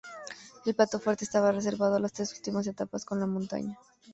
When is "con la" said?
3.05-3.27